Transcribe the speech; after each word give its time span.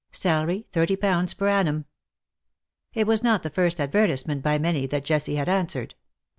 Salary, 0.11 0.65
thirty 0.71 0.95
pounds 0.95 1.35
per 1.35 1.47
annum. 1.47 1.85
It 2.91 3.05
was 3.05 3.21
not 3.21 3.43
the 3.43 3.51
first 3.51 3.79
advertisement 3.79 4.41
by 4.41 4.57
many 4.57 4.87
that 4.87 5.05
Jessie 5.05 5.35
had 5.35 5.47
answered. 5.47 5.93